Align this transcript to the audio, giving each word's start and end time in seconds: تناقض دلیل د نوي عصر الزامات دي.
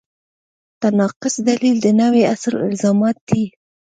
تناقض 0.81 1.35
دلیل 1.47 1.77
د 1.81 1.87
نوي 2.01 2.21
عصر 2.31 2.53
الزامات 2.69 3.17
دي. 3.29 3.43